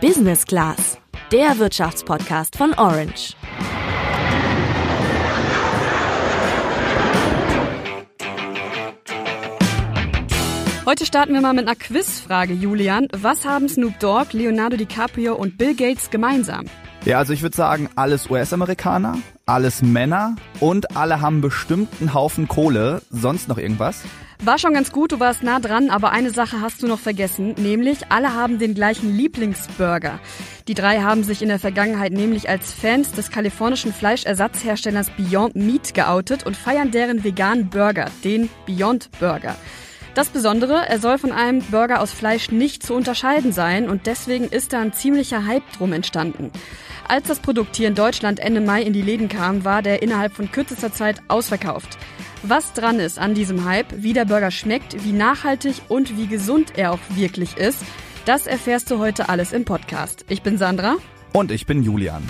Business 0.00 0.46
Class, 0.46 0.98
der 1.30 1.58
Wirtschaftspodcast 1.58 2.56
von 2.56 2.72
Orange. 2.72 3.34
Heute 10.86 11.04
starten 11.04 11.34
wir 11.34 11.42
mal 11.42 11.52
mit 11.52 11.66
einer 11.66 11.76
Quizfrage, 11.76 12.54
Julian. 12.54 13.08
Was 13.12 13.44
haben 13.44 13.68
Snoop 13.68 13.98
Dogg, 13.98 14.32
Leonardo 14.32 14.78
DiCaprio 14.78 15.34
und 15.34 15.58
Bill 15.58 15.74
Gates 15.74 16.08
gemeinsam? 16.08 16.64
Ja, 17.06 17.18
also 17.18 17.32
ich 17.32 17.40
würde 17.40 17.56
sagen, 17.56 17.88
alles 17.96 18.28
US-Amerikaner, 18.28 19.16
alles 19.46 19.80
Männer 19.80 20.36
und 20.60 20.96
alle 20.98 21.22
haben 21.22 21.40
bestimmt 21.40 21.88
einen 21.98 22.12
Haufen 22.12 22.46
Kohle. 22.46 23.00
Sonst 23.10 23.48
noch 23.48 23.56
irgendwas? 23.56 24.02
War 24.42 24.58
schon 24.58 24.74
ganz 24.74 24.92
gut, 24.92 25.12
du 25.12 25.20
warst 25.20 25.42
nah 25.42 25.60
dran, 25.60 25.90
aber 25.90 26.12
eine 26.12 26.30
Sache 26.30 26.60
hast 26.60 26.82
du 26.82 26.86
noch 26.86 26.98
vergessen, 26.98 27.54
nämlich 27.58 28.10
alle 28.10 28.34
haben 28.34 28.58
den 28.58 28.74
gleichen 28.74 29.14
Lieblingsburger. 29.14 30.18
Die 30.68 30.74
drei 30.74 31.00
haben 31.00 31.24
sich 31.24 31.40
in 31.42 31.48
der 31.48 31.58
Vergangenheit 31.58 32.12
nämlich 32.12 32.48
als 32.48 32.72
Fans 32.72 33.12
des 33.12 33.30
kalifornischen 33.30 33.92
Fleischersatzherstellers 33.92 35.10
Beyond 35.10 35.56
Meat 35.56 35.94
geoutet 35.94 36.44
und 36.44 36.56
feiern 36.56 36.90
deren 36.90 37.24
veganen 37.24 37.70
Burger, 37.70 38.06
den 38.24 38.50
Beyond 38.66 39.10
Burger. 39.18 39.56
Das 40.20 40.28
Besondere, 40.28 40.86
er 40.86 40.98
soll 40.98 41.16
von 41.16 41.32
einem 41.32 41.62
Burger 41.62 42.02
aus 42.02 42.12
Fleisch 42.12 42.50
nicht 42.50 42.82
zu 42.82 42.92
unterscheiden 42.92 43.52
sein 43.52 43.88
und 43.88 44.04
deswegen 44.04 44.44
ist 44.44 44.74
da 44.74 44.80
ein 44.80 44.92
ziemlicher 44.92 45.46
Hype 45.46 45.62
drum 45.78 45.94
entstanden. 45.94 46.50
Als 47.08 47.26
das 47.26 47.38
Produkt 47.38 47.74
hier 47.74 47.88
in 47.88 47.94
Deutschland 47.94 48.38
Ende 48.38 48.60
Mai 48.60 48.82
in 48.82 48.92
die 48.92 49.00
Läden 49.00 49.30
kam, 49.30 49.64
war 49.64 49.80
der 49.80 50.02
innerhalb 50.02 50.34
von 50.34 50.52
kürzester 50.52 50.92
Zeit 50.92 51.22
ausverkauft. 51.28 51.96
Was 52.42 52.74
dran 52.74 53.00
ist 53.00 53.18
an 53.18 53.32
diesem 53.32 53.64
Hype, 53.64 54.02
wie 54.02 54.12
der 54.12 54.26
Burger 54.26 54.50
schmeckt, 54.50 55.06
wie 55.06 55.12
nachhaltig 55.12 55.76
und 55.88 56.18
wie 56.18 56.26
gesund 56.26 56.74
er 56.76 56.92
auch 56.92 57.00
wirklich 57.14 57.56
ist, 57.56 57.82
das 58.26 58.46
erfährst 58.46 58.90
du 58.90 58.98
heute 58.98 59.30
alles 59.30 59.54
im 59.54 59.64
Podcast. 59.64 60.26
Ich 60.28 60.42
bin 60.42 60.58
Sandra. 60.58 60.96
Und 61.32 61.50
ich 61.50 61.64
bin 61.64 61.82
Julian. 61.82 62.22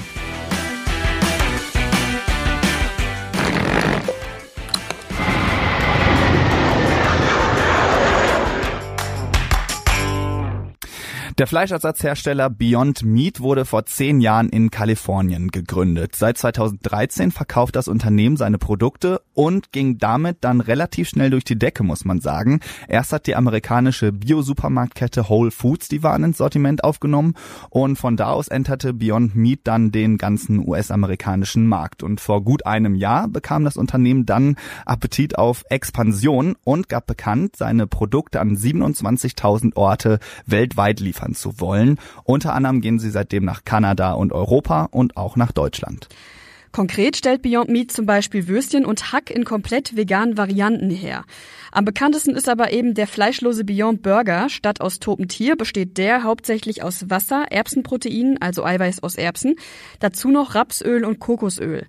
Der 11.40 11.46
Fleischersatzhersteller 11.46 12.50
Beyond 12.50 13.02
Meat 13.02 13.40
wurde 13.40 13.64
vor 13.64 13.86
zehn 13.86 14.20
Jahren 14.20 14.50
in 14.50 14.70
Kalifornien 14.70 15.48
gegründet. 15.48 16.14
Seit 16.14 16.36
2013 16.36 17.30
verkauft 17.30 17.76
das 17.76 17.88
Unternehmen 17.88 18.36
seine 18.36 18.58
Produkte 18.58 19.22
und 19.40 19.72
ging 19.72 19.96
damit 19.96 20.36
dann 20.42 20.60
relativ 20.60 21.08
schnell 21.08 21.30
durch 21.30 21.44
die 21.44 21.58
Decke, 21.58 21.82
muss 21.82 22.04
man 22.04 22.20
sagen. 22.20 22.60
Erst 22.88 23.14
hat 23.14 23.26
die 23.26 23.36
amerikanische 23.36 24.12
Bio-Supermarktkette 24.12 25.30
Whole 25.30 25.50
Foods 25.50 25.88
die 25.88 26.02
Waren 26.02 26.24
ins 26.24 26.36
Sortiment 26.36 26.84
aufgenommen 26.84 27.32
und 27.70 27.96
von 27.96 28.18
da 28.18 28.32
aus 28.32 28.48
enterte 28.48 28.92
Beyond 28.92 29.34
Meat 29.34 29.60
dann 29.64 29.92
den 29.92 30.18
ganzen 30.18 30.68
US-amerikanischen 30.68 31.66
Markt. 31.66 32.02
Und 32.02 32.20
vor 32.20 32.44
gut 32.44 32.66
einem 32.66 32.94
Jahr 32.94 33.28
bekam 33.28 33.64
das 33.64 33.78
Unternehmen 33.78 34.26
dann 34.26 34.56
Appetit 34.84 35.38
auf 35.38 35.64
Expansion 35.70 36.54
und 36.62 36.90
gab 36.90 37.06
bekannt, 37.06 37.56
seine 37.56 37.86
Produkte 37.86 38.40
an 38.40 38.54
27.000 38.54 39.74
Orte 39.74 40.18
weltweit 40.44 41.00
liefern 41.00 41.34
zu 41.34 41.60
wollen. 41.60 41.96
Unter 42.24 42.52
anderem 42.52 42.82
gehen 42.82 42.98
sie 42.98 43.08
seitdem 43.08 43.46
nach 43.46 43.64
Kanada 43.64 44.12
und 44.12 44.34
Europa 44.34 44.88
und 44.90 45.16
auch 45.16 45.36
nach 45.36 45.52
Deutschland. 45.52 46.10
Konkret 46.72 47.16
stellt 47.16 47.42
Beyond 47.42 47.68
Meat 47.68 47.90
zum 47.90 48.06
Beispiel 48.06 48.46
Würstchen 48.46 48.84
und 48.84 49.12
Hack 49.12 49.30
in 49.30 49.44
komplett 49.44 49.96
veganen 49.96 50.36
Varianten 50.36 50.88
her. 50.90 51.24
Am 51.72 51.84
bekanntesten 51.84 52.36
ist 52.36 52.48
aber 52.48 52.72
eben 52.72 52.94
der 52.94 53.08
fleischlose 53.08 53.64
Beyond 53.64 54.02
Burger. 54.02 54.48
Statt 54.48 54.80
aus 54.80 55.00
totem 55.00 55.26
Tier 55.26 55.56
besteht 55.56 55.98
der 55.98 56.22
hauptsächlich 56.22 56.82
aus 56.82 57.10
Wasser, 57.10 57.46
Erbsenproteinen, 57.50 58.40
also 58.40 58.64
Eiweiß 58.64 59.02
aus 59.02 59.16
Erbsen, 59.16 59.56
dazu 59.98 60.28
noch 60.28 60.54
Rapsöl 60.54 61.04
und 61.04 61.18
Kokosöl. 61.18 61.86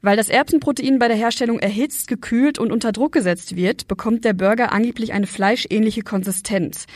Weil 0.00 0.16
das 0.16 0.28
Erbsenprotein 0.28 1.00
bei 1.00 1.08
der 1.08 1.16
Herstellung 1.16 1.58
erhitzt, 1.58 2.06
gekühlt 2.06 2.58
und 2.58 2.70
unter 2.70 2.92
Druck 2.92 3.12
gesetzt 3.12 3.56
wird, 3.56 3.88
bekommt 3.88 4.24
der 4.24 4.32
Burger 4.32 4.72
angeblich 4.72 5.12
eine 5.12 5.26
fleischähnliche 5.26 6.02
Konsistenz. 6.02 6.86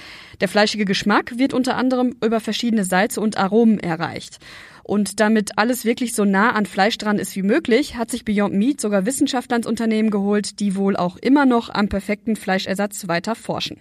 Der 0.41 0.49
fleischige 0.49 0.85
Geschmack 0.85 1.37
wird 1.37 1.53
unter 1.53 1.77
anderem 1.77 2.15
über 2.23 2.39
verschiedene 2.39 2.85
Salze 2.85 3.21
und 3.21 3.39
Aromen 3.39 3.81
erreicht. 3.81 4.39
Und 4.85 5.21
damit 5.21 5.59
alles 5.59 5.85
wirklich 5.85 6.15
so 6.15 6.25
nah 6.25 6.53
an 6.53 6.67
Fleisch 6.67 6.99
dran 6.99 7.19
ist 7.19 7.37
wie 7.37 7.43
möglich, 7.43 7.97
hat 7.97 8.11
sich 8.11 8.25
Beyond 8.25 8.55
Meat 8.55 8.81
sogar 8.81 9.07
Wissenschaftler 9.07 9.57
ins 9.57 9.67
Unternehmen 9.67 10.11
geholt, 10.11 10.61
die 10.61 10.77
wohl 10.77 10.97
auch 10.97 11.17
immer 11.17 11.47
noch 11.47 11.71
am 11.71 11.89
perfekten 11.89 12.37
Fleischersatz 12.37 13.09
weiter 13.09 13.35
forschen. 13.35 13.79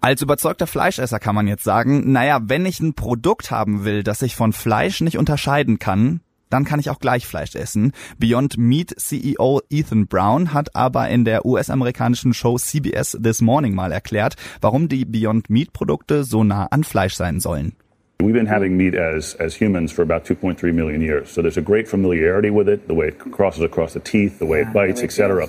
Als 0.00 0.22
überzeugter 0.22 0.66
Fleischesser 0.66 1.18
kann 1.18 1.34
man 1.34 1.48
jetzt 1.48 1.64
sagen, 1.64 2.12
naja, 2.12 2.40
wenn 2.44 2.66
ich 2.66 2.80
ein 2.80 2.94
Produkt 2.94 3.50
haben 3.50 3.84
will, 3.84 4.02
das 4.02 4.20
sich 4.20 4.36
von 4.36 4.52
Fleisch 4.52 5.00
nicht 5.00 5.18
unterscheiden 5.18 5.78
kann, 5.78 6.20
dann 6.50 6.64
kann 6.64 6.78
ich 6.78 6.88
auch 6.90 7.00
gleich 7.00 7.26
Fleisch 7.26 7.54
essen. 7.56 7.92
Beyond 8.18 8.56
Meat 8.58 8.94
CEO 8.96 9.60
Ethan 9.70 10.06
Brown 10.06 10.52
hat 10.52 10.76
aber 10.76 11.08
in 11.08 11.24
der 11.24 11.44
US-amerikanischen 11.44 12.32
Show 12.32 12.58
CBS 12.58 13.18
This 13.20 13.40
Morning 13.40 13.74
mal 13.74 13.90
erklärt, 13.90 14.36
warum 14.60 14.88
die 14.88 15.04
Beyond 15.04 15.50
Meat 15.50 15.72
Produkte 15.72 16.22
so 16.24 16.44
nah 16.44 16.66
an 16.66 16.84
Fleisch 16.84 17.14
sein 17.14 17.40
sollen. 17.40 17.74
We've 18.20 18.34
been 18.34 18.46
having 18.46 18.76
meat 18.76 18.94
as, 18.94 19.34
as 19.34 19.54
humans 19.54 19.92
for 19.92 20.02
about 20.02 20.24
2.3 20.24 20.72
million 20.72 21.02
years. 21.02 21.30
So 21.30 21.42
there's 21.42 21.56
a 21.56 21.62
great 21.62 21.88
familiarity 21.88 22.48
with 22.48 22.68
it, 22.68 22.86
the 22.86 22.94
way 22.94 23.08
it 23.08 23.18
crosses 23.18 23.62
across 23.62 23.92
the 23.92 24.00
teeth, 24.00 24.38
the 24.38 24.46
way 24.46 24.60
it 24.60 24.72
bites, 24.72 25.02
etc. 25.02 25.48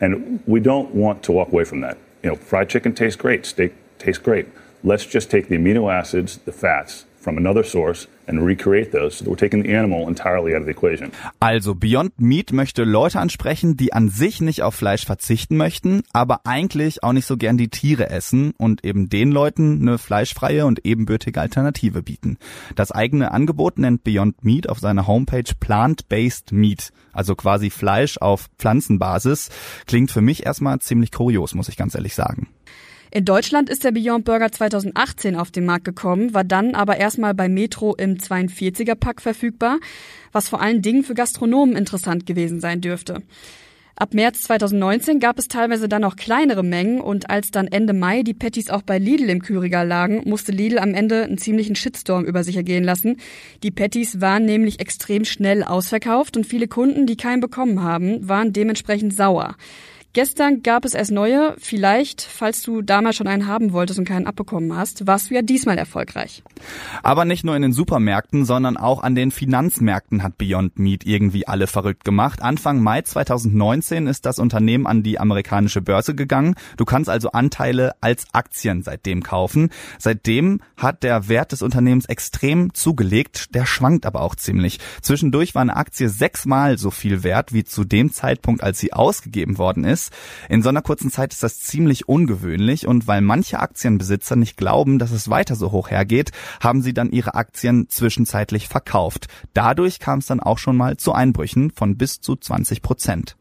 And 0.00 0.42
we 0.46 0.60
don't 0.60 0.94
want 0.94 1.22
to 1.24 1.32
walk 1.32 1.48
away 1.48 1.64
from 1.64 1.80
that. 1.80 1.98
You 2.22 2.30
know, 2.30 2.36
fried 2.36 2.70
chicken 2.70 2.94
tastes 2.94 3.16
great, 3.20 3.44
steak 3.44 3.74
tastes 3.98 4.22
great. 4.22 4.48
Let's 4.82 5.04
just 5.04 5.30
take 5.30 5.48
the 5.48 5.56
amino 5.56 5.92
acids, 5.92 6.38
the 6.38 6.52
fats, 6.52 7.04
from 7.16 7.36
another 7.36 7.62
source 7.62 8.06
and 8.26 8.44
recreate 8.44 8.90
those. 8.92 9.18
So 9.18 9.30
we're 9.30 9.36
taking 9.36 9.62
the 9.62 9.74
animal 9.74 10.08
entirely 10.08 10.54
out 10.54 10.60
of 10.60 10.66
the 10.66 10.72
equation. 10.72 11.12
Also 11.40 11.74
Beyond 11.74 12.20
Meat 12.20 12.52
möchte 12.52 12.84
Leute 12.84 13.20
ansprechen, 13.20 13.76
die 13.76 13.92
an 13.92 14.08
sich 14.08 14.40
nicht 14.40 14.62
auf 14.62 14.74
Fleisch 14.74 15.04
verzichten 15.04 15.56
möchten, 15.56 16.02
aber 16.12 16.40
eigentlich 16.44 17.02
auch 17.02 17.12
nicht 17.12 17.26
so 17.26 17.36
gern 17.36 17.56
die 17.56 17.68
Tiere 17.68 18.10
essen 18.10 18.52
und 18.56 18.84
eben 18.84 19.08
den 19.08 19.30
Leuten 19.30 19.80
eine 19.82 19.98
fleischfreie 19.98 20.66
und 20.66 20.84
ebenbürtige 20.84 21.40
Alternative 21.40 22.02
bieten. 22.02 22.38
Das 22.74 22.92
eigene 22.92 23.32
Angebot 23.32 23.78
nennt 23.78 24.04
Beyond 24.04 24.44
Meat 24.44 24.68
auf 24.68 24.78
seiner 24.78 25.06
Homepage 25.06 25.44
Plant-Based 25.58 26.52
Meat, 26.52 26.92
also 27.12 27.34
quasi 27.34 27.70
Fleisch 27.70 28.18
auf 28.18 28.48
Pflanzenbasis. 28.58 29.50
Klingt 29.86 30.10
für 30.10 30.20
mich 30.20 30.46
erstmal 30.46 30.78
ziemlich 30.80 31.12
kurios, 31.12 31.54
muss 31.54 31.68
ich 31.68 31.76
ganz 31.76 31.94
ehrlich 31.94 32.14
sagen. 32.14 32.48
In 33.16 33.24
Deutschland 33.24 33.70
ist 33.70 33.84
der 33.84 33.92
Beyond 33.92 34.24
Burger 34.24 34.50
2018 34.50 35.36
auf 35.36 35.52
den 35.52 35.64
Markt 35.64 35.84
gekommen, 35.84 36.34
war 36.34 36.42
dann 36.42 36.74
aber 36.74 36.96
erstmal 36.96 37.32
bei 37.32 37.48
Metro 37.48 37.94
im 37.94 38.16
42er 38.16 38.96
Pack 38.96 39.22
verfügbar, 39.22 39.78
was 40.32 40.48
vor 40.48 40.60
allen 40.60 40.82
Dingen 40.82 41.04
für 41.04 41.14
Gastronomen 41.14 41.76
interessant 41.76 42.26
gewesen 42.26 42.58
sein 42.58 42.80
dürfte. 42.80 43.22
Ab 43.94 44.14
März 44.14 44.42
2019 44.42 45.20
gab 45.20 45.38
es 45.38 45.46
teilweise 45.46 45.88
dann 45.88 46.02
noch 46.02 46.16
kleinere 46.16 46.64
Mengen 46.64 47.00
und 47.00 47.30
als 47.30 47.52
dann 47.52 47.68
Ende 47.68 47.92
Mai 47.92 48.24
die 48.24 48.34
Patties 48.34 48.68
auch 48.68 48.82
bei 48.82 48.98
Lidl 48.98 49.30
im 49.30 49.42
Kühlregal 49.42 49.86
lagen, 49.86 50.22
musste 50.24 50.50
Lidl 50.50 50.80
am 50.80 50.92
Ende 50.92 51.22
einen 51.22 51.38
ziemlichen 51.38 51.76
Shitstorm 51.76 52.24
über 52.24 52.42
sich 52.42 52.56
ergehen 52.56 52.82
lassen. 52.82 53.18
Die 53.62 53.70
Patties 53.70 54.20
waren 54.20 54.44
nämlich 54.44 54.80
extrem 54.80 55.24
schnell 55.24 55.62
ausverkauft 55.62 56.36
und 56.36 56.48
viele 56.48 56.66
Kunden, 56.66 57.06
die 57.06 57.16
keinen 57.16 57.40
bekommen 57.40 57.84
haben, 57.84 58.28
waren 58.28 58.52
dementsprechend 58.52 59.14
sauer. 59.14 59.54
Gestern 60.14 60.62
gab 60.62 60.84
es 60.84 60.94
erst 60.94 61.10
neue. 61.10 61.56
Vielleicht, 61.58 62.22
falls 62.22 62.62
du 62.62 62.82
damals 62.82 63.16
schon 63.16 63.26
einen 63.26 63.48
haben 63.48 63.72
wolltest 63.72 63.98
und 63.98 64.04
keinen 64.04 64.28
abbekommen 64.28 64.76
hast, 64.76 65.08
warst 65.08 65.28
du 65.28 65.34
ja 65.34 65.42
diesmal 65.42 65.76
erfolgreich. 65.76 66.44
Aber 67.02 67.24
nicht 67.24 67.42
nur 67.42 67.56
in 67.56 67.62
den 67.62 67.72
Supermärkten, 67.72 68.44
sondern 68.44 68.76
auch 68.76 69.02
an 69.02 69.16
den 69.16 69.32
Finanzmärkten 69.32 70.22
hat 70.22 70.38
Beyond 70.38 70.78
Meat 70.78 71.04
irgendwie 71.04 71.48
alle 71.48 71.66
verrückt 71.66 72.04
gemacht. 72.04 72.42
Anfang 72.42 72.80
Mai 72.80 73.02
2019 73.02 74.06
ist 74.06 74.24
das 74.24 74.38
Unternehmen 74.38 74.86
an 74.86 75.02
die 75.02 75.18
amerikanische 75.18 75.82
Börse 75.82 76.14
gegangen. 76.14 76.54
Du 76.76 76.84
kannst 76.84 77.10
also 77.10 77.32
Anteile 77.32 77.96
als 78.00 78.26
Aktien 78.32 78.84
seitdem 78.84 79.20
kaufen. 79.24 79.70
Seitdem 79.98 80.60
hat 80.76 81.02
der 81.02 81.28
Wert 81.28 81.50
des 81.50 81.60
Unternehmens 81.60 82.06
extrem 82.06 82.72
zugelegt. 82.72 83.52
Der 83.56 83.66
schwankt 83.66 84.06
aber 84.06 84.20
auch 84.20 84.36
ziemlich. 84.36 84.78
Zwischendurch 85.02 85.56
war 85.56 85.62
eine 85.62 85.74
Aktie 85.74 86.08
sechsmal 86.08 86.78
so 86.78 86.92
viel 86.92 87.24
wert 87.24 87.52
wie 87.52 87.64
zu 87.64 87.82
dem 87.82 88.12
Zeitpunkt, 88.12 88.62
als 88.62 88.78
sie 88.78 88.92
ausgegeben 88.92 89.58
worden 89.58 89.82
ist 89.82 90.03
ist. 90.04 90.12
In 90.48 90.62
so 90.62 90.68
einer 90.68 90.82
kurzen 90.82 91.10
Zeit 91.10 91.32
ist 91.32 91.42
das 91.42 91.60
ziemlich 91.60 92.08
ungewöhnlich 92.08 92.86
und 92.86 93.06
weil 93.06 93.20
manche 93.20 93.60
Aktienbesitzer 93.60 94.36
nicht 94.36 94.56
glauben, 94.56 94.98
dass 94.98 95.10
es 95.10 95.30
weiter 95.30 95.56
so 95.56 95.72
hoch 95.72 95.90
hergeht, 95.90 96.30
haben 96.60 96.82
sie 96.82 96.94
dann 96.94 97.10
ihre 97.10 97.34
Aktien 97.34 97.88
zwischenzeitlich 97.88 98.68
verkauft. 98.68 99.26
Dadurch 99.52 99.98
kam 99.98 100.18
es 100.18 100.26
dann 100.26 100.40
auch 100.40 100.58
schon 100.58 100.76
mal 100.76 100.96
zu 100.96 101.12
Einbrüchen 101.12 101.70
von 101.70 101.96
bis 101.96 102.20
zu 102.20 102.36
20 102.36 102.82
Prozent. 102.82 103.36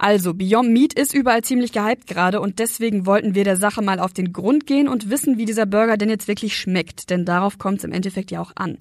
Also, 0.00 0.32
Beyond 0.32 0.70
Meat 0.70 0.92
ist 0.92 1.12
überall 1.12 1.42
ziemlich 1.42 1.72
gehypt 1.72 2.06
gerade 2.06 2.40
und 2.40 2.60
deswegen 2.60 3.04
wollten 3.04 3.34
wir 3.34 3.42
der 3.42 3.56
Sache 3.56 3.82
mal 3.82 3.98
auf 3.98 4.12
den 4.12 4.32
Grund 4.32 4.64
gehen 4.64 4.86
und 4.86 5.10
wissen, 5.10 5.38
wie 5.38 5.44
dieser 5.44 5.66
Burger 5.66 5.96
denn 5.96 6.08
jetzt 6.08 6.28
wirklich 6.28 6.56
schmeckt, 6.56 7.10
denn 7.10 7.24
darauf 7.24 7.58
kommt 7.58 7.78
es 7.78 7.84
im 7.84 7.90
Endeffekt 7.90 8.30
ja 8.30 8.40
auch 8.40 8.52
an. 8.54 8.78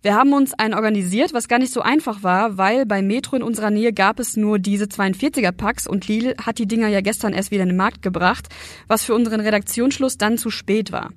Wir 0.00 0.14
haben 0.14 0.32
uns 0.32 0.54
einen 0.54 0.74
organisiert, 0.74 1.34
was 1.34 1.48
gar 1.48 1.58
nicht 1.58 1.72
so 1.72 1.80
einfach 1.80 2.22
war, 2.22 2.56
weil 2.56 2.86
bei 2.86 3.02
Metro 3.02 3.34
in 3.34 3.42
unserer 3.42 3.70
Nähe 3.70 3.92
gab 3.92 4.20
es 4.20 4.36
nur 4.36 4.60
diese 4.60 4.84
42er 4.84 5.50
Packs 5.50 5.88
und 5.88 6.06
Lidl 6.06 6.36
hat 6.40 6.58
die 6.58 6.68
Dinger 6.68 6.86
ja 6.86 7.00
gestern 7.00 7.32
erst 7.32 7.50
wieder 7.50 7.64
in 7.64 7.70
den 7.70 7.76
Markt 7.76 8.02
gebracht, 8.02 8.48
was 8.86 9.02
für 9.02 9.14
unseren 9.14 9.40
Redaktionsschluss 9.40 10.16
dann 10.16 10.38
zu 10.38 10.50
spät 10.50 10.92
war. 10.92 11.10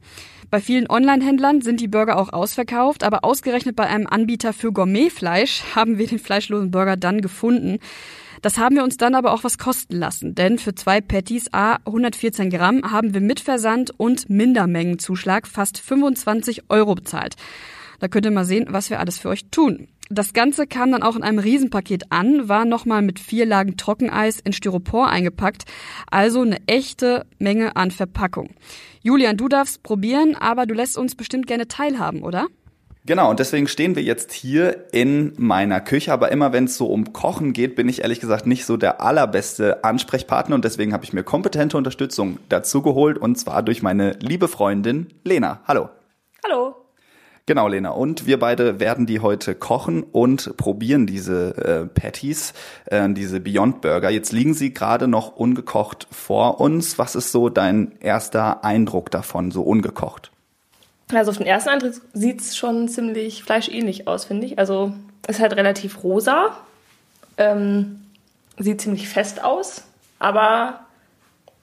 Bei 0.49 0.59
vielen 0.59 0.89
Online-Händlern 0.89 1.61
sind 1.61 1.79
die 1.79 1.87
Burger 1.87 2.17
auch 2.17 2.33
ausverkauft, 2.33 3.03
aber 3.03 3.23
ausgerechnet 3.23 3.75
bei 3.75 3.85
einem 3.85 4.07
Anbieter 4.07 4.51
für 4.51 4.71
Gourmetfleisch 4.71 5.61
haben 5.75 5.99
wir 5.99 6.07
den 6.07 6.19
fleischlosen 6.19 6.71
Burger 6.71 6.97
dann 6.97 7.21
gefunden. 7.21 7.77
Das 8.41 8.57
haben 8.57 8.75
wir 8.75 8.83
uns 8.83 8.97
dann 8.97 9.13
aber 9.13 9.31
auch 9.31 9.43
was 9.43 9.59
kosten 9.59 9.97
lassen, 9.97 10.33
denn 10.33 10.57
für 10.57 10.73
zwei 10.73 11.01
Patties 11.01 11.53
A 11.53 11.75
114 11.85 12.49
Gramm 12.49 12.81
haben 12.91 13.13
wir 13.13 13.21
mit 13.21 13.39
Versand 13.39 13.91
und 13.95 14.27
Mindermengenzuschlag 14.27 15.45
fast 15.45 15.77
25 15.77 16.63
Euro 16.69 16.95
bezahlt. 16.95 17.35
Da 18.01 18.07
könnt 18.07 18.25
ihr 18.25 18.31
mal 18.31 18.45
sehen, 18.45 18.65
was 18.69 18.89
wir 18.89 18.99
alles 18.99 19.19
für 19.19 19.29
euch 19.29 19.45
tun. 19.51 19.87
Das 20.09 20.33
Ganze 20.33 20.65
kam 20.65 20.91
dann 20.91 21.03
auch 21.03 21.15
in 21.15 21.21
einem 21.21 21.37
Riesenpaket 21.37 22.11
an, 22.11 22.49
war 22.49 22.65
nochmal 22.65 23.03
mit 23.03 23.19
vier 23.19 23.45
Lagen 23.45 23.77
Trockeneis 23.77 24.39
in 24.39 24.53
Styropor 24.53 25.07
eingepackt. 25.07 25.65
Also 26.09 26.41
eine 26.41 26.57
echte 26.65 27.27
Menge 27.37 27.75
an 27.75 27.91
Verpackung. 27.91 28.49
Julian, 29.03 29.37
du 29.37 29.47
darfst 29.47 29.83
probieren, 29.83 30.35
aber 30.35 30.65
du 30.65 30.73
lässt 30.73 30.97
uns 30.97 31.13
bestimmt 31.13 31.45
gerne 31.45 31.67
teilhaben, 31.67 32.23
oder? 32.23 32.47
Genau, 33.05 33.29
und 33.29 33.39
deswegen 33.39 33.67
stehen 33.67 33.95
wir 33.95 34.03
jetzt 34.03 34.31
hier 34.31 34.87
in 34.91 35.33
meiner 35.37 35.79
Küche. 35.79 36.11
Aber 36.11 36.31
immer 36.31 36.53
wenn 36.53 36.65
es 36.65 36.77
so 36.77 36.87
um 36.87 37.13
Kochen 37.13 37.53
geht, 37.53 37.75
bin 37.75 37.87
ich 37.87 38.01
ehrlich 38.01 38.19
gesagt 38.19 38.47
nicht 38.47 38.65
so 38.65 38.77
der 38.77 38.99
allerbeste 39.01 39.83
Ansprechpartner. 39.83 40.55
Und 40.55 40.65
deswegen 40.65 40.91
habe 40.91 41.03
ich 41.03 41.13
mir 41.13 41.23
kompetente 41.23 41.77
Unterstützung 41.77 42.39
dazu 42.49 42.81
geholt. 42.81 43.19
Und 43.19 43.37
zwar 43.37 43.61
durch 43.61 43.83
meine 43.83 44.17
liebe 44.19 44.47
Freundin 44.47 45.07
Lena. 45.23 45.61
Hallo. 45.67 45.89
Hallo. 46.43 46.80
Genau, 47.51 47.67
Lena. 47.67 47.89
Und 47.89 48.25
wir 48.25 48.39
beide 48.39 48.79
werden 48.79 49.05
die 49.05 49.19
heute 49.19 49.55
kochen 49.55 50.03
und 50.03 50.55
probieren 50.55 51.05
diese 51.05 51.57
äh, 51.57 51.85
Patties, 51.85 52.53
äh, 52.85 53.09
diese 53.09 53.41
Beyond 53.41 53.81
Burger. 53.81 54.09
Jetzt 54.09 54.31
liegen 54.31 54.53
sie 54.53 54.73
gerade 54.73 55.09
noch 55.09 55.35
ungekocht 55.35 56.07
vor 56.11 56.61
uns. 56.61 56.97
Was 56.97 57.13
ist 57.13 57.33
so 57.33 57.49
dein 57.49 57.91
erster 57.99 58.63
Eindruck 58.63 59.11
davon, 59.11 59.51
so 59.51 59.63
ungekocht? 59.63 60.31
Also 61.13 61.31
auf 61.31 61.39
den 61.39 61.45
ersten 61.45 61.71
Eindruck 61.71 61.95
sieht 62.13 62.39
es 62.39 62.55
schon 62.55 62.87
ziemlich 62.87 63.43
fleischähnlich 63.43 64.07
aus, 64.07 64.23
finde 64.23 64.45
ich. 64.45 64.57
Also 64.57 64.93
ist 65.27 65.41
halt 65.41 65.51
relativ 65.51 66.05
rosa, 66.05 66.55
ähm, 67.35 67.99
sieht 68.59 68.79
ziemlich 68.79 69.09
fest 69.09 69.43
aus, 69.43 69.83
aber 70.19 70.85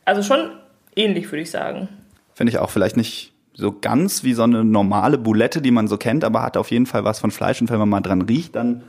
also 0.04 0.22
schon 0.22 0.50
ähnlich, 0.94 1.32
würde 1.32 1.40
ich 1.40 1.50
sagen. 1.50 1.88
Finde 2.34 2.50
ich 2.50 2.58
auch 2.58 2.68
vielleicht 2.68 2.98
nicht 2.98 3.32
so 3.58 3.76
ganz 3.78 4.22
wie 4.22 4.34
so 4.34 4.44
eine 4.44 4.64
normale 4.64 5.18
Boulette, 5.18 5.60
die 5.60 5.72
man 5.72 5.88
so 5.88 5.98
kennt, 5.98 6.22
aber 6.22 6.42
hat 6.42 6.56
auf 6.56 6.70
jeden 6.70 6.86
Fall 6.86 7.04
was 7.04 7.18
von 7.18 7.32
Fleisch. 7.32 7.60
Und 7.60 7.70
wenn 7.70 7.78
man 7.78 7.88
mal 7.88 8.00
dran 8.00 8.22
riecht, 8.22 8.54
dann 8.54 8.82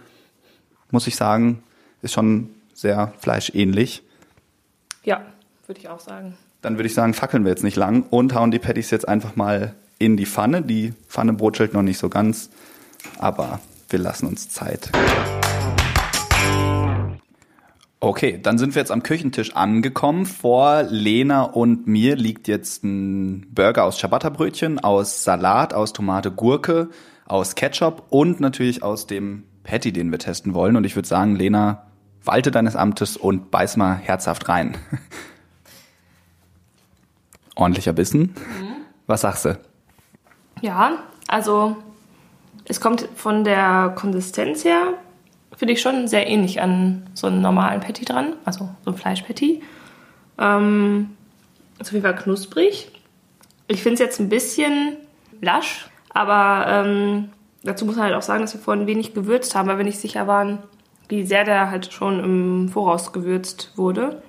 muss 0.92 1.08
ich 1.08 1.16
sagen, 1.16 1.64
ist 2.04 2.14
schon 2.14 2.52
sehr 2.74 3.12
fleischähnlich. 3.18 4.04
Ja, 5.04 5.22
würde 5.66 5.82
ich 5.82 5.90
auch 5.90 6.00
sagen. 6.00 6.38
Dann 6.62 6.78
würde 6.78 6.86
ich 6.86 6.94
sagen, 6.94 7.16
fackeln 7.16 7.46
wir 7.46 7.50
jetzt 7.50 7.64
nicht 7.64 7.78
lang 7.78 8.04
und 8.12 8.36
hauen 8.36 8.52
die 8.52 8.60
Patties 8.60 8.92
jetzt 8.92 9.08
einfach 9.08 9.36
mal 9.36 9.74
in 9.98 10.18
die 10.18 10.28
Pfanne. 10.28 10.62
Die 10.62 10.94
Pfanne 11.08 11.34
brutschelt 11.34 11.74
noch 11.74 11.82
nicht 11.82 11.98
so 11.98 12.10
ganz, 12.10 12.52
aber 13.18 13.60
wir 13.90 14.00
lassen 14.00 14.28
uns 14.28 14.50
Zeit. 14.50 14.92
Okay, 18.02 18.40
dann 18.42 18.58
sind 18.58 18.76
wir 18.76 18.82
jetzt 18.82 18.92
am 18.92 19.04
Küchentisch 19.04 19.58
angekommen. 19.58 20.26
Vor 20.26 20.84
Lena 20.84 21.44
und 21.44 21.86
mir 21.86 22.16
liegt 22.16 22.48
jetzt 22.48 22.86
ein 22.86 23.54
Burger 23.54 23.84
aus 23.84 23.98
Ciabatta-Brötchen, 23.98 24.80
aus 24.80 25.26
Salat, 25.26 25.74
aus 25.74 25.92
Tomate, 25.92 26.32
Gurke, 26.32 26.90
aus 27.26 27.56
Ketchup 27.56 28.06
und 28.10 28.40
natürlich 28.40 28.84
aus 28.84 29.06
dem 29.06 29.44
Patty, 29.64 29.92
den 29.92 30.12
wir 30.12 30.20
testen 30.20 30.54
wollen. 30.54 30.78
Und 30.78 30.86
ich 30.86 30.96
würde 30.96 31.10
sagen, 31.10 31.36
Lena, 31.36 31.88
walte 32.24 32.52
deines 32.52 32.78
Amtes 32.78 33.18
und 33.18 33.52
beiß 33.52 33.76
mal 33.76 33.96
herzhaft 33.96 34.48
rein. 34.48 34.78
Ordentlicher 37.56 37.92
Bissen. 37.92 38.22
Mhm. 38.22 38.76
Was 39.08 39.22
sagst 39.22 39.44
du? 39.44 39.60
Ja, 40.62 41.00
also 41.28 41.76
es 42.64 42.80
kommt 42.80 43.10
von 43.16 43.44
der 43.44 43.92
Konsistenz 43.96 44.64
her 44.64 44.94
finde 45.60 45.74
ich 45.74 45.82
schon 45.82 46.08
sehr 46.08 46.26
ähnlich 46.26 46.62
an 46.62 47.06
so 47.14 47.28
einen 47.28 47.42
normalen 47.42 47.82
Patty 47.82 48.06
dran, 48.06 48.38
also 48.46 48.70
so 48.86 48.92
ein 48.92 48.98
Fleischpatty. 48.98 49.62
Ähm, 50.38 51.10
auf 51.82 51.92
jeden 51.92 52.02
Fall 52.02 52.16
knusprig. 52.16 52.90
Ich 53.68 53.84
finde 53.84 53.96
es 53.96 54.00
jetzt 54.00 54.22
ein 54.22 54.30
bisschen 54.30 54.96
lasch, 55.42 55.90
aber 56.14 56.66
ähm, 56.66 57.30
dazu 57.62 57.86
muss 57.86 57.98
man 57.98 58.06
halt 58.06 58.16
auch 58.16 58.22
sagen, 58.22 58.42
dass 58.42 58.54
wir 58.54 58.62
vorhin 58.62 58.88
wenig 58.88 59.14
gewürzt 59.14 59.54
haben, 59.54 59.68
weil 59.68 59.78
wir 59.78 59.84
nicht 59.84 60.00
sicher 60.00 60.28
waren, 60.28 60.60
wie 61.10 61.26
sehr 61.26 61.44
der 61.44 61.70
halt 61.70 61.92
schon 61.92 62.24
im 62.24 62.70
Voraus 62.70 63.12
gewürzt 63.12 63.74
wurde. 63.76 64.24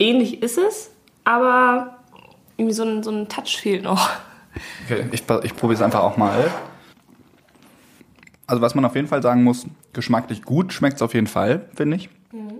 Ähnlich 0.00 0.42
ist 0.42 0.58
es, 0.58 0.90
aber 1.22 1.98
irgendwie 2.56 2.74
so 2.74 2.82
ein, 2.82 3.04
so 3.04 3.12
ein 3.12 3.28
Touch 3.28 3.58
fehlt 3.60 3.84
noch. 3.84 4.10
Okay, 4.86 5.06
ich, 5.12 5.22
ich 5.44 5.56
probiere 5.56 5.74
es 5.74 5.82
einfach 5.82 6.00
auch 6.00 6.16
mal. 6.16 6.50
Also 8.46 8.60
was 8.60 8.74
man 8.74 8.84
auf 8.84 8.94
jeden 8.94 9.08
Fall 9.08 9.22
sagen 9.22 9.44
muss, 9.44 9.66
geschmacklich 9.92 10.42
gut 10.42 10.72
schmeckt 10.72 10.96
es 10.96 11.02
auf 11.02 11.14
jeden 11.14 11.26
Fall, 11.26 11.68
finde 11.74 11.96
ich. 11.96 12.10
Mhm. 12.32 12.58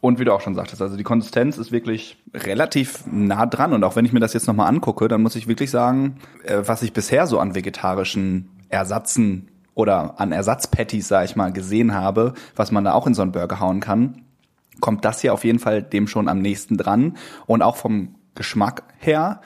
Und 0.00 0.18
wie 0.18 0.24
du 0.26 0.34
auch 0.34 0.42
schon 0.42 0.54
sagtest, 0.54 0.82
also 0.82 0.98
die 0.98 1.02
Konsistenz 1.02 1.56
ist 1.56 1.72
wirklich 1.72 2.18
relativ 2.34 3.04
nah 3.10 3.46
dran. 3.46 3.72
Und 3.72 3.84
auch 3.84 3.96
wenn 3.96 4.04
ich 4.04 4.12
mir 4.12 4.20
das 4.20 4.34
jetzt 4.34 4.46
nochmal 4.46 4.68
angucke, 4.68 5.08
dann 5.08 5.22
muss 5.22 5.34
ich 5.34 5.48
wirklich 5.48 5.70
sagen, 5.70 6.16
äh, 6.44 6.58
was 6.66 6.82
ich 6.82 6.92
bisher 6.92 7.26
so 7.26 7.38
an 7.38 7.54
vegetarischen 7.54 8.50
Ersatzen 8.68 9.48
oder 9.74 10.20
an 10.20 10.32
Ersatzpatties, 10.32 11.08
sag 11.08 11.24
ich 11.24 11.36
mal, 11.36 11.52
gesehen 11.52 11.94
habe, 11.94 12.34
was 12.54 12.70
man 12.70 12.84
da 12.84 12.92
auch 12.92 13.06
in 13.06 13.14
so 13.14 13.22
einen 13.22 13.32
Burger 13.32 13.60
hauen 13.60 13.80
kann, 13.80 14.22
kommt 14.80 15.04
das 15.06 15.20
hier 15.20 15.32
auf 15.32 15.44
jeden 15.44 15.58
Fall 15.58 15.82
dem 15.82 16.06
schon 16.06 16.28
am 16.28 16.40
nächsten 16.40 16.76
dran. 16.76 17.16
Und 17.46 17.62
auch 17.62 17.76
vom 17.76 18.16
Geschmack 18.34 18.82
her 18.98 19.40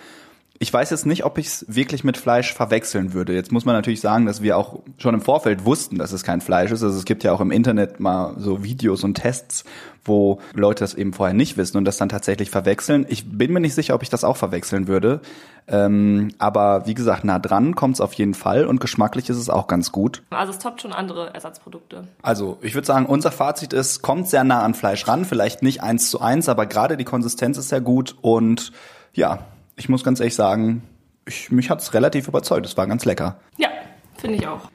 ich 0.60 0.72
weiß 0.72 0.90
jetzt 0.90 1.06
nicht, 1.06 1.24
ob 1.24 1.38
ich 1.38 1.46
es 1.46 1.64
wirklich 1.68 2.02
mit 2.02 2.16
Fleisch 2.16 2.52
verwechseln 2.52 3.12
würde. 3.12 3.32
Jetzt 3.32 3.52
muss 3.52 3.64
man 3.64 3.76
natürlich 3.76 4.00
sagen, 4.00 4.26
dass 4.26 4.42
wir 4.42 4.56
auch 4.56 4.80
schon 4.98 5.14
im 5.14 5.20
Vorfeld 5.20 5.64
wussten, 5.64 5.98
dass 5.98 6.10
es 6.10 6.24
kein 6.24 6.40
Fleisch 6.40 6.72
ist. 6.72 6.82
Also 6.82 6.98
es 6.98 7.04
gibt 7.04 7.22
ja 7.22 7.32
auch 7.32 7.40
im 7.40 7.52
Internet 7.52 8.00
mal 8.00 8.34
so 8.38 8.64
Videos 8.64 9.04
und 9.04 9.14
Tests, 9.14 9.64
wo 10.04 10.40
Leute 10.54 10.82
das 10.82 10.94
eben 10.94 11.12
vorher 11.12 11.34
nicht 11.34 11.56
wissen 11.56 11.76
und 11.76 11.84
das 11.84 11.96
dann 11.96 12.08
tatsächlich 12.08 12.50
verwechseln. 12.50 13.06
Ich 13.08 13.30
bin 13.30 13.52
mir 13.52 13.60
nicht 13.60 13.74
sicher, 13.74 13.94
ob 13.94 14.02
ich 14.02 14.10
das 14.10 14.24
auch 14.24 14.36
verwechseln 14.36 14.88
würde. 14.88 15.20
Ähm, 15.68 16.30
aber 16.38 16.86
wie 16.86 16.94
gesagt, 16.94 17.24
nah 17.24 17.38
dran 17.38 17.76
kommt 17.76 17.94
es 17.94 18.00
auf 18.00 18.14
jeden 18.14 18.34
Fall 18.34 18.64
und 18.64 18.80
geschmacklich 18.80 19.28
ist 19.28 19.36
es 19.36 19.50
auch 19.50 19.68
ganz 19.68 19.92
gut. 19.92 20.22
Also 20.30 20.52
es 20.52 20.58
toppt 20.58 20.82
schon 20.82 20.92
andere 20.92 21.32
Ersatzprodukte. 21.34 22.04
Also 22.22 22.58
ich 22.62 22.74
würde 22.74 22.86
sagen, 22.86 23.06
unser 23.06 23.30
Fazit 23.30 23.72
ist, 23.72 24.02
kommt 24.02 24.28
sehr 24.28 24.44
nah 24.44 24.62
an 24.62 24.74
Fleisch 24.74 25.06
ran, 25.06 25.24
vielleicht 25.24 25.62
nicht 25.62 25.82
eins 25.82 26.10
zu 26.10 26.20
eins, 26.20 26.48
aber 26.48 26.66
gerade 26.66 26.96
die 26.96 27.04
Konsistenz 27.04 27.58
ist 27.58 27.68
sehr 27.68 27.82
gut 27.82 28.16
und 28.22 28.72
ja, 29.12 29.40
ich 29.78 29.88
muss 29.88 30.04
ganz 30.04 30.20
ehrlich 30.20 30.34
sagen, 30.34 30.82
ich, 31.26 31.50
mich 31.50 31.70
hat's 31.70 31.94
relativ 31.94 32.28
überzeugt. 32.28 32.66
Es 32.66 32.76
war 32.76 32.86
ganz 32.86 33.04
lecker. 33.04 33.40
Ja, 33.56 33.68
finde 34.16 34.36
ich 34.36 34.46
auch. 34.46 34.70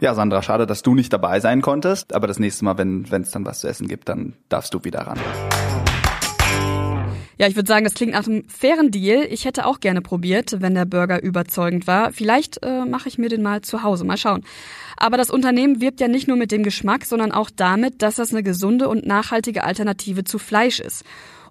Ja, 0.00 0.14
Sandra, 0.14 0.42
schade, 0.42 0.66
dass 0.66 0.82
du 0.82 0.94
nicht 0.94 1.12
dabei 1.12 1.40
sein 1.40 1.62
konntest. 1.62 2.14
Aber 2.14 2.26
das 2.26 2.38
nächste 2.38 2.64
Mal, 2.64 2.78
wenn 2.78 3.04
es 3.10 3.30
dann 3.30 3.44
was 3.44 3.60
zu 3.60 3.68
essen 3.68 3.86
gibt, 3.86 4.08
dann 4.08 4.34
darfst 4.48 4.74
du 4.74 4.82
wieder 4.82 5.00
ran. 5.00 5.18
Ja, 7.36 7.48
ich 7.48 7.56
würde 7.56 7.66
sagen, 7.66 7.84
das 7.84 7.94
klingt 7.94 8.12
nach 8.12 8.26
einem 8.26 8.48
fairen 8.48 8.92
Deal. 8.92 9.26
Ich 9.28 9.44
hätte 9.44 9.66
auch 9.66 9.80
gerne 9.80 10.00
probiert, 10.00 10.60
wenn 10.60 10.74
der 10.74 10.84
Burger 10.84 11.20
überzeugend 11.22 11.86
war. 11.86 12.12
Vielleicht 12.12 12.64
äh, 12.64 12.84
mache 12.84 13.08
ich 13.08 13.18
mir 13.18 13.28
den 13.28 13.42
mal 13.42 13.62
zu 13.62 13.82
Hause. 13.82 14.04
Mal 14.04 14.16
schauen. 14.16 14.44
Aber 14.96 15.16
das 15.16 15.30
Unternehmen 15.30 15.80
wirbt 15.80 16.00
ja 16.00 16.06
nicht 16.06 16.28
nur 16.28 16.36
mit 16.36 16.52
dem 16.52 16.62
Geschmack, 16.62 17.04
sondern 17.04 17.32
auch 17.32 17.50
damit, 17.54 18.02
dass 18.02 18.16
das 18.16 18.30
eine 18.30 18.44
gesunde 18.44 18.88
und 18.88 19.04
nachhaltige 19.04 19.64
Alternative 19.64 20.22
zu 20.22 20.38
Fleisch 20.38 20.78
ist. 20.78 21.04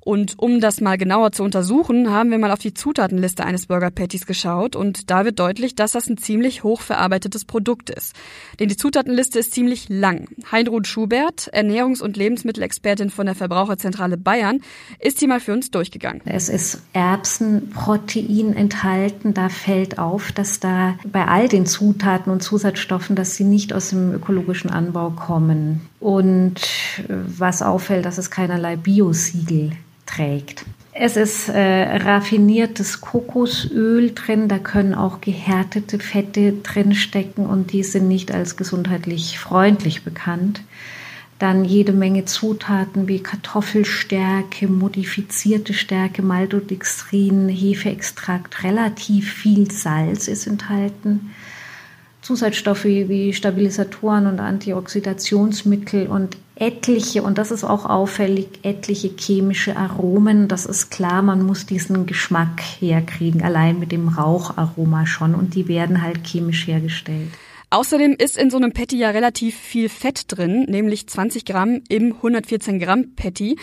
Und 0.04 0.38
um 0.38 0.60
das 0.60 0.82
mal 0.82 0.98
genauer 0.98 1.32
zu 1.32 1.44
untersuchen, 1.44 2.10
haben 2.10 2.30
wir 2.30 2.38
mal 2.38 2.52
auf 2.52 2.60
die 2.60 2.74
Zutatenliste 2.74 3.46
eines 3.46 3.68
Burger 3.68 3.90
Patties 3.90 4.26
geschaut 4.26 4.76
und 4.76 5.10
da 5.10 5.24
wird 5.24 5.40
deutlich, 5.40 5.76
dass 5.76 5.94
das 5.94 6.10
ein 6.10 6.18
ziemlich 6.18 6.64
hochverarbeitetes 6.64 7.46
Produkt 7.46 7.90
ist. 7.90 8.14
Denn 8.60 8.68
die 8.68 8.76
Zutatenliste 8.76 9.40
ist 9.40 9.54
ziemlich 9.54 9.88
lang. 9.88 10.28
Heinrud 10.52 10.88
Schubert, 10.88 11.50
Ernährungs- 11.54 12.02
und 12.02 12.18
Lebensmittelexpertin 12.18 13.12
von 13.12 13.28
der 13.28 13.36
Verbraucherzentrale 13.36 14.18
Bayern, 14.18 14.60
ist 15.00 15.20
sie 15.20 15.28
mal 15.28 15.40
für 15.40 15.54
uns 15.54 15.72
durchgegangen. 15.72 16.22
Es 16.26 16.50
ist 16.50 16.82
Erbsenprotein 16.92 18.58
enthalten. 18.58 19.34
Da 19.34 19.48
fällt 19.48 20.00
auf, 20.00 20.34
dass 20.34 20.60
da 20.60 20.96
bei 21.06 21.26
all 21.26 21.48
den 21.48 21.66
Zutaten 21.66 22.30
und 22.30 22.44
Zusatzstoffen, 22.44 23.16
dass 23.16 23.38
sie 23.38 23.46
nicht 23.46 23.72
aus 23.72 23.92
dem 23.92 24.14
ökologischen 24.14 24.70
Anbau 24.70 25.12
kommen. 25.12 25.80
Und 26.02 26.56
was 27.08 27.62
auffällt, 27.62 28.06
dass 28.06 28.18
es 28.18 28.30
keinerlei 28.30 28.76
Biosiegel 28.76 29.72
trägt. 30.16 30.66
Es 30.96 31.18
ist 31.18 31.50
äh, 31.50 31.98
raffiniertes 31.98 33.02
Kokosöl 33.02 34.12
drin, 34.14 34.48
da 34.48 34.60
können 34.60 34.94
auch 34.94 35.22
gehärtete 35.22 35.98
Fette 35.98 36.54
drinstecken 36.62 37.48
und 37.48 37.72
die 37.72 37.84
sind 37.84 38.08
nicht 38.08 38.32
als 38.32 38.58
gesundheitlich 38.58 39.40
freundlich 39.40 40.04
bekannt. 40.04 40.62
Dann 41.40 41.66
jede 41.66 41.94
Menge 41.94 42.26
Zutaten 42.26 43.08
wie 43.08 43.24
Kartoffelstärke, 43.24 44.68
modifizierte 44.68 45.74
Stärke, 45.74 46.22
Maltodextrin, 46.22 47.50
Hefeextrakt, 47.50 48.64
relativ 48.64 49.34
viel 49.34 49.72
Salz 49.72 50.28
ist 50.28 50.46
enthalten. 50.46 51.32
Zusatzstoffe 52.22 52.86
wie 52.86 53.34
Stabilisatoren 53.34 54.28
und 54.28 54.40
Antioxidationsmittel 54.40 56.08
und 56.08 56.38
etliche, 56.56 57.24
und 57.24 57.38
das 57.38 57.52
ist 57.52 57.64
auch 57.64 57.86
auffällig, 57.86 58.48
etliche 58.64 59.10
chemische 59.18 59.76
Aromen. 59.76 60.48
Das 60.48 60.66
ist 60.66 60.92
klar, 60.92 61.22
man 61.22 61.44
muss 61.44 61.66
diesen 61.66 62.06
Geschmack 62.06 62.62
herkriegen, 62.80 63.42
allein 63.42 63.80
mit 63.80 63.92
dem 63.92 64.08
Raucharoma 64.08 65.06
schon. 65.06 65.36
Und 65.36 65.56
die 65.56 65.68
werden 65.68 66.02
halt 66.02 66.26
chemisch 66.26 66.68
hergestellt. 66.68 67.30
Außerdem 67.70 68.14
ist 68.14 68.38
in 68.38 68.52
so 68.52 68.58
einem 68.58 68.72
Patty 68.72 69.00
ja 69.00 69.10
relativ 69.10 69.58
viel 69.58 69.90
Fett 69.90 70.26
drin, 70.28 70.66
nämlich 70.70 71.08
20 71.08 71.44
Gramm 71.44 71.82
im 71.90 72.14
114 72.14 72.80
Gramm 72.80 73.16
Patty. 73.16 73.58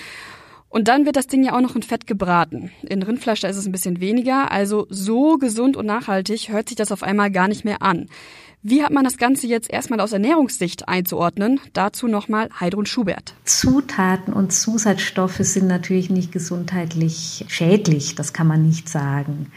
Und 0.70 0.86
dann 0.86 1.04
wird 1.04 1.16
das 1.16 1.26
Ding 1.26 1.42
ja 1.42 1.54
auch 1.54 1.60
noch 1.60 1.74
in 1.74 1.82
Fett 1.82 2.06
gebraten. 2.06 2.70
In 2.82 3.02
Rindfleisch 3.02 3.40
da 3.40 3.48
ist 3.48 3.56
es 3.56 3.66
ein 3.66 3.72
bisschen 3.72 4.00
weniger, 4.00 4.52
also 4.52 4.86
so 4.88 5.36
gesund 5.36 5.76
und 5.76 5.84
nachhaltig 5.84 6.48
hört 6.48 6.68
sich 6.68 6.76
das 6.76 6.92
auf 6.92 7.02
einmal 7.02 7.30
gar 7.32 7.48
nicht 7.48 7.64
mehr 7.64 7.82
an. 7.82 8.08
Wie 8.62 8.84
hat 8.84 8.92
man 8.92 9.04
das 9.04 9.16
Ganze 9.16 9.46
jetzt 9.46 9.70
erstmal 9.70 10.00
aus 10.00 10.12
Ernährungssicht 10.12 10.86
einzuordnen? 10.86 11.60
Dazu 11.72 12.06
nochmal 12.06 12.50
Heidrun 12.60 12.86
Schubert. 12.86 13.34
Zutaten 13.44 14.32
und 14.32 14.52
Zusatzstoffe 14.52 15.38
sind 15.38 15.66
natürlich 15.66 16.08
nicht 16.08 16.30
gesundheitlich 16.30 17.44
schädlich, 17.48 18.14
das 18.14 18.32
kann 18.32 18.46
man 18.46 18.64
nicht 18.64 18.88
sagen. 18.88 19.50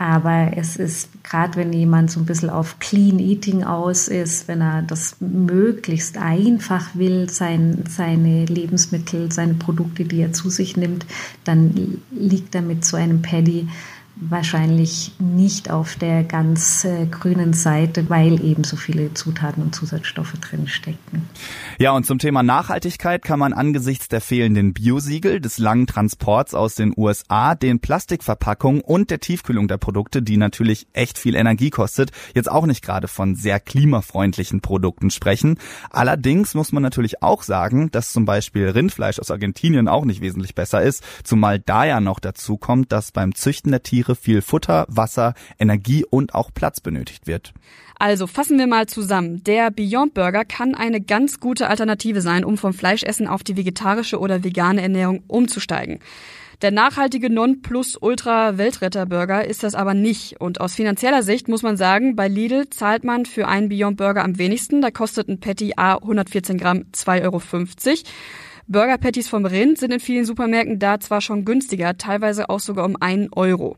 Aber 0.00 0.52
es 0.56 0.76
ist, 0.76 1.10
gerade 1.22 1.56
wenn 1.56 1.74
jemand 1.74 2.10
so 2.10 2.20
ein 2.20 2.24
bisschen 2.24 2.48
auf 2.48 2.78
Clean 2.78 3.18
Eating 3.18 3.64
aus 3.64 4.08
ist, 4.08 4.48
wenn 4.48 4.62
er 4.62 4.80
das 4.80 5.16
möglichst 5.20 6.16
einfach 6.16 6.94
will, 6.94 7.28
sein, 7.28 7.84
seine 7.86 8.46
Lebensmittel, 8.46 9.30
seine 9.30 9.52
Produkte, 9.52 10.06
die 10.06 10.22
er 10.22 10.32
zu 10.32 10.48
sich 10.48 10.78
nimmt, 10.78 11.04
dann 11.44 12.00
liegt 12.12 12.54
er 12.54 12.62
mit 12.62 12.82
so 12.82 12.96
einem 12.96 13.20
Paddy 13.20 13.68
wahrscheinlich 14.20 15.12
nicht 15.18 15.70
auf 15.70 15.96
der 15.96 16.24
ganz 16.24 16.84
äh, 16.84 17.06
grünen 17.06 17.54
Seite, 17.54 18.10
weil 18.10 18.44
eben 18.44 18.64
so 18.64 18.76
viele 18.76 19.14
Zutaten 19.14 19.62
und 19.62 19.74
Zusatzstoffe 19.74 20.34
drin 20.34 20.68
stecken. 20.68 21.28
Ja, 21.78 21.92
und 21.92 22.04
zum 22.04 22.18
Thema 22.18 22.42
Nachhaltigkeit 22.42 23.24
kann 23.24 23.38
man 23.38 23.52
angesichts 23.52 24.08
der 24.08 24.20
fehlenden 24.20 24.74
Biosiegel, 24.74 25.40
des 25.40 25.58
langen 25.58 25.86
Transports 25.86 26.54
aus 26.54 26.74
den 26.74 26.92
USA, 26.96 27.54
den 27.54 27.80
Plastikverpackungen 27.80 28.82
und 28.82 29.10
der 29.10 29.20
Tiefkühlung 29.20 29.68
der 29.68 29.78
Produkte, 29.78 30.20
die 30.22 30.36
natürlich 30.36 30.86
echt 30.92 31.18
viel 31.18 31.34
Energie 31.34 31.70
kostet, 31.70 32.10
jetzt 32.34 32.50
auch 32.50 32.66
nicht 32.66 32.84
gerade 32.84 33.08
von 33.08 33.34
sehr 33.34 33.58
klimafreundlichen 33.58 34.60
Produkten 34.60 35.10
sprechen. 35.10 35.58
Allerdings 35.90 36.54
muss 36.54 36.72
man 36.72 36.82
natürlich 36.82 37.22
auch 37.22 37.42
sagen, 37.42 37.90
dass 37.90 38.12
zum 38.12 38.26
Beispiel 38.26 38.68
Rindfleisch 38.68 39.18
aus 39.18 39.30
Argentinien 39.30 39.88
auch 39.88 40.04
nicht 40.04 40.20
wesentlich 40.20 40.54
besser 40.54 40.82
ist, 40.82 41.02
zumal 41.24 41.58
da 41.58 41.84
ja 41.84 42.00
noch 42.00 42.20
dazu 42.20 42.58
kommt, 42.58 42.92
dass 42.92 43.12
beim 43.12 43.34
Züchten 43.34 43.70
der 43.70 43.82
Tiere 43.82 44.09
Tiere 44.10 44.16
viel 44.16 44.42
Futter, 44.42 44.84
Wasser, 44.88 45.34
Energie 45.58 46.04
und 46.08 46.34
auch 46.34 46.50
Platz 46.52 46.80
benötigt 46.80 47.26
wird. 47.26 47.54
Also 47.98 48.26
fassen 48.26 48.58
wir 48.58 48.66
mal 48.66 48.86
zusammen. 48.86 49.44
Der 49.44 49.70
Beyond 49.70 50.14
Burger 50.14 50.46
kann 50.46 50.74
eine 50.74 51.00
ganz 51.00 51.38
gute 51.38 51.68
Alternative 51.68 52.20
sein, 52.22 52.44
um 52.44 52.56
vom 52.56 52.72
Fleischessen 52.72 53.28
auf 53.28 53.44
die 53.44 53.56
vegetarische 53.56 54.18
oder 54.18 54.42
vegane 54.42 54.80
Ernährung 54.80 55.22
umzusteigen. 55.26 56.00
Der 56.62 56.70
nachhaltige 56.70 57.28
Non-Plus-Ultra-Weltretter-Burger 57.30 59.44
ist 59.46 59.62
das 59.62 59.74
aber 59.74 59.94
nicht. 59.94 60.38
Und 60.40 60.60
aus 60.60 60.74
finanzieller 60.74 61.22
Sicht 61.22 61.48
muss 61.48 61.62
man 61.62 61.78
sagen, 61.78 62.16
bei 62.16 62.28
Lidl 62.28 62.68
zahlt 62.68 63.04
man 63.04 63.24
für 63.26 63.48
einen 63.48 63.70
Beyond 63.70 63.96
Burger 63.96 64.22
am 64.24 64.36
wenigsten. 64.38 64.82
Da 64.82 64.90
kostet 64.90 65.28
ein 65.28 65.40
Patty 65.40 65.72
A 65.76 65.94
114 65.94 66.58
Gramm 66.58 66.84
2,50 66.92 67.22
Euro. 67.22 67.40
Burger 68.70 68.98
Patties 68.98 69.28
vom 69.28 69.46
Rind 69.46 69.78
sind 69.78 69.92
in 69.92 69.98
vielen 69.98 70.24
Supermärkten 70.24 70.78
da 70.78 71.00
zwar 71.00 71.20
schon 71.20 71.44
günstiger, 71.44 71.98
teilweise 71.98 72.48
auch 72.48 72.60
sogar 72.60 72.84
um 72.84 72.94
einen 73.00 73.28
Euro. 73.32 73.76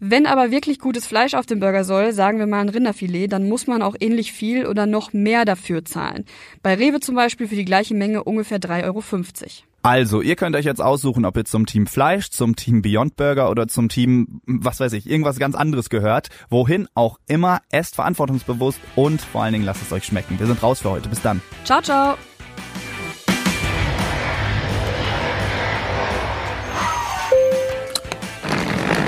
Wenn 0.00 0.26
aber 0.26 0.50
wirklich 0.50 0.80
gutes 0.80 1.06
Fleisch 1.06 1.34
auf 1.34 1.46
dem 1.46 1.60
Burger 1.60 1.84
soll, 1.84 2.12
sagen 2.12 2.40
wir 2.40 2.48
mal 2.48 2.60
ein 2.60 2.70
Rinderfilet, 2.70 3.28
dann 3.28 3.48
muss 3.48 3.68
man 3.68 3.82
auch 3.82 3.94
ähnlich 4.00 4.32
viel 4.32 4.66
oder 4.66 4.86
noch 4.86 5.12
mehr 5.12 5.44
dafür 5.44 5.84
zahlen. 5.84 6.24
Bei 6.60 6.74
Rewe 6.74 6.98
zum 6.98 7.14
Beispiel 7.14 7.46
für 7.46 7.54
die 7.54 7.64
gleiche 7.64 7.94
Menge 7.94 8.24
ungefähr 8.24 8.58
3,50 8.58 8.84
Euro. 8.86 9.02
Also, 9.82 10.22
ihr 10.22 10.34
könnt 10.34 10.56
euch 10.56 10.64
jetzt 10.64 10.82
aussuchen, 10.82 11.24
ob 11.24 11.36
ihr 11.36 11.44
zum 11.44 11.66
Team 11.66 11.86
Fleisch, 11.86 12.30
zum 12.30 12.56
Team 12.56 12.82
Beyond 12.82 13.14
Burger 13.16 13.48
oder 13.48 13.68
zum 13.68 13.88
Team, 13.88 14.40
was 14.44 14.80
weiß 14.80 14.92
ich, 14.94 15.08
irgendwas 15.08 15.38
ganz 15.38 15.54
anderes 15.54 15.88
gehört. 15.88 16.30
Wohin 16.48 16.88
auch 16.94 17.20
immer, 17.28 17.60
esst 17.70 17.94
verantwortungsbewusst 17.94 18.80
und 18.96 19.22
vor 19.22 19.44
allen 19.44 19.52
Dingen 19.52 19.64
lasst 19.64 19.82
es 19.82 19.92
euch 19.92 20.04
schmecken. 20.04 20.40
Wir 20.40 20.46
sind 20.46 20.62
raus 20.62 20.80
für 20.80 20.90
heute. 20.90 21.08
Bis 21.08 21.22
dann. 21.22 21.40
Ciao, 21.64 21.80
ciao. 21.80 22.16